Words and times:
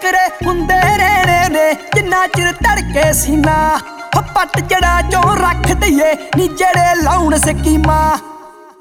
ਟੱਕਰੇ 0.00 0.46
ਹੁੰਦੇ 0.46 0.74
ਰਹਿਣੇ 0.96 1.48
ਨੇ, 1.48 1.72
ਜਿੰਨਾ 1.94 2.26
ਚਿਰ 2.26 2.52
ਧੜਕੇ 2.54 3.12
ਸੀਨਾ। 3.12 3.54
ਹੋ 4.16 4.20
ਪੱਟ 4.34 4.58
ਜੜਾ 4.60 5.00
ਚੋਂ 5.02 5.36
ਰੱਖ 5.36 5.72
ਦਈਏ, 5.72 6.12
ਨੀ 6.36 6.46
ਜਿਹੜੇ 6.48 6.94
ਲਾਉਣ 7.02 7.36
ਸਕੀਮਾਂ। 7.36 8.16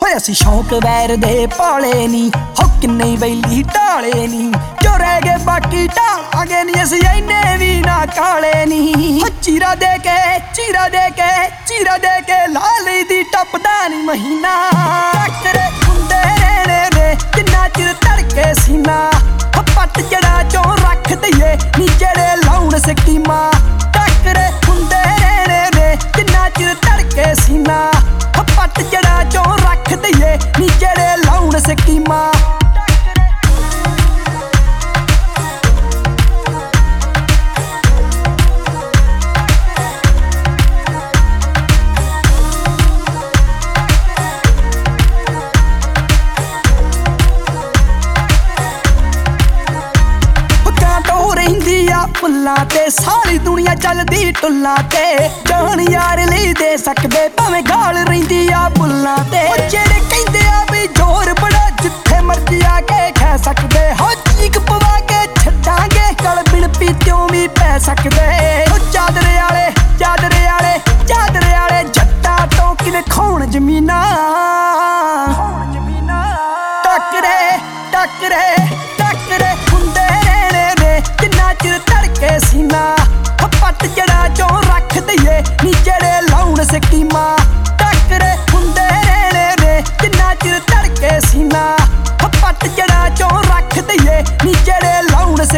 ਹੋਏ 0.03 0.15
ਅਸੀਂ 0.17 0.35
ਸ਼ੌਂਕ 0.35 0.73
ਵੈਰ 0.73 1.15
ਦੇ 1.15 1.47
ਪਾਲੇ 1.57 2.07
ਨਹੀਂ 2.07 2.29
ਹੋ 2.59 2.67
ਕਿੰਨੇ 2.81 3.15
ਬੈਲੀ 3.15 3.63
ਢਾਲੇ 3.75 4.27
ਨਹੀਂ 4.27 4.51
ਜੋ 4.83 4.97
ਰਹਿ 4.97 5.21
ਗਏ 5.21 5.37
ਬਾਕੀ 5.45 5.87
ਢਾਲਾਂਗੇ 5.87 6.63
ਨਹੀਂ 6.63 6.83
ਅਸੀਂ 6.83 7.01
ਇੰਨੇ 7.17 7.57
ਵੀ 7.57 7.81
ਨਾ 7.81 8.05
ਕਾਲੇ 8.05 8.65
ਨਹੀਂ 8.65 9.21
ਹੋ 9.21 9.29
ਚੀਰਾ 9.41 9.73
ਦੇ 9.75 9.97
ਕੇ, 9.97 10.17
ਚੀਰਾ 10.55 10.87
ਦੇ 10.87 11.09
ਕੇ, 11.17 11.31
ਚੀਰਾ 11.67 11.97
ਦੇ 11.97 12.21
ਕੇ 12.27 12.47
ਲਾਲੀ 12.47 13.03
ਦੀ 13.03 13.23
ਟੱਪਦਾ 13.23 13.87
ਨਹੀਂ 13.87 14.03
ਮਹੀਨਾ। 14.03 14.55
ਟੱਕਰੇ 15.25 15.65
ਹੁੰਦੇ 15.87 16.21
ਰਹਿਣੇ 16.41 16.89
ਨੇ, 16.95 17.15
ਜਿੰਨਾ 17.35 17.67
ਚਿਰ 17.67 17.93
ਧੜਕੇ 17.93 18.53
ਸੀਨਾ। 18.53 18.99
ਹੋ 19.15 19.36
ਪੱਟ 19.77 19.99
ਜੜਾ 20.01 20.43
ਚੋਂ 20.43 20.63
ਰੱਖ 20.77 21.11
ਦਈਏ 21.13 21.55
ਨੀ 21.77 21.87
ਜਿਹੜੇ 21.99 22.35
ਲਾਉਣ 22.35 22.77
ਸਕੀਮਾਂ। 22.77 23.51
ਟੱਕਰੇ 23.93 24.45
ਹੁੰਦੇ 24.67 25.01
ਰਹਿਣੇ 25.19 25.59
ਨੇ, 25.75 25.95
ਜਿੰਨਾ 26.17 26.49
ਚਿਰ 26.49 26.73
ਧੜਕੇ 26.81 27.33
ਸੀਨਾ। 27.35 27.79
ਹੋ 28.37 28.43
ਪੱਟ 28.55 28.81
ਜੜਾ 28.81 29.23
ਚੋਂ 29.23 29.45
ਰੱਖ 29.57 29.93
ਦਈਏ 29.93 30.37
ਨੀ 30.59 30.69
ਜਿਹੜੇ 30.79 31.15
ਲਾਉਣ 31.25 31.59
ਸਕੀਮਾਂ। 31.59 32.36
ਫੁੱਲਾਂ 52.47 52.65
ਤੇ 52.65 52.89
ਸਾਰੀ 52.89 53.37
ਦੁਨੀਆ 53.37 53.73
ਚੱਲਦੀ 53.75 54.31
ਟੁੱਲਾਂ 54.31 54.75
ਤੇ। 54.91 55.29
ਜਾਨ 55.47 55.79
ਯਾਰ 55.81 56.19
ਲਈ 56.27 56.53
ਦੇ 56.53 56.77
ਸਕਦੇ, 56.77 57.27
ਭਾਵੇਂ 57.27 57.61
ਗਾਲ 57.61 57.97
ਰਹਿੰਦੀ 57.97 58.47
ਆ 58.53 58.69
ਬੁੱਲਾਂ 58.77 59.17
ਤੇ। 59.31 59.41
ਉਹ 59.47 59.57
ਜਿਹੜੇ 59.69 59.99
ਕਹਿੰਦੇ 60.09 60.47
ਆ 60.47 60.63
ਵੀ 60.71 60.87
ਜ਼ੋਰ 60.87 61.33
ਬੜਾ, 61.41 61.69
ਜਿੱਥੇ 61.81 62.21
ਮਰਜ਼ੀ 62.21 62.61
ਆ 62.65 62.79
ਕੇ 62.81 62.96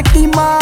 ਲਾਉਣ 0.04 0.59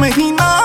ਮਹੀਨਾ 0.00 0.55